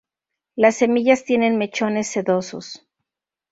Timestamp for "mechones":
1.59-2.07